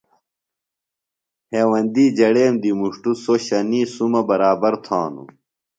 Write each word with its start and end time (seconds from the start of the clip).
ہیوندی 1.51 2.05
جڑیم 2.17 2.53
دی 2.61 2.71
مُݜٹوۡ 2.79 3.17
سوۡ 3.23 3.39
شنیی 3.45 3.83
سُمہ 3.93 4.21
برابر 4.29 4.73
تھانُوۡ۔ 4.85 5.29